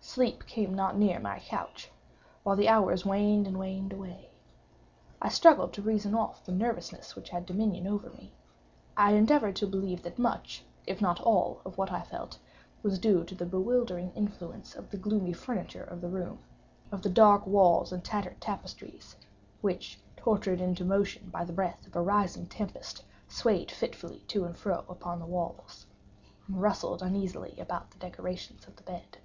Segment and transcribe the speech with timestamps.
[0.00, 4.30] Sleep came not near my couch—while the hours waned and waned away.
[5.20, 8.32] I struggled to reason off the nervousness which had dominion over me.
[8.96, 12.38] I endeavored to believe that much, if not all of what I felt,
[12.82, 17.46] was due to the bewildering influence of the gloomy furniture of the room—of the dark
[17.46, 19.16] and tattered draperies,
[19.62, 24.56] which, tortured into motion by the breath of a rising tempest, swayed fitfully to and
[24.56, 25.86] fro upon the walls,
[26.46, 29.18] and rustled uneasily about the decorations of the bed.